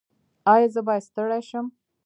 [0.53, 1.65] ایا زه باید ستړی شم؟